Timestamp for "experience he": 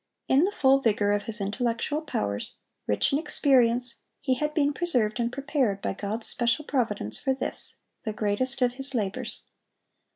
3.19-4.33